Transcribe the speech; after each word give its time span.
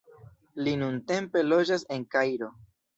Li 0.67 0.73
nuntempe 0.85 1.47
loĝas 1.53 1.89
en 1.99 2.11
Kairo. 2.19 2.55